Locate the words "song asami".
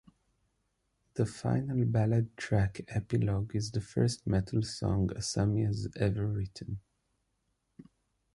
4.63-5.63